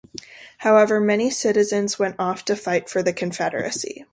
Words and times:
However, 0.57 0.99
many 0.99 1.29
citizens 1.29 1.99
went 1.99 2.15
off 2.17 2.43
to 2.45 2.55
fight 2.55 2.89
for 2.89 3.03
the 3.03 3.13
Confederacy. 3.13 4.05